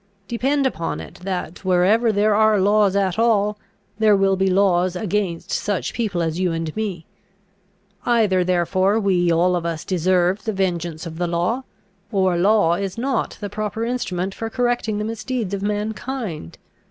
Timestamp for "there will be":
3.99-4.49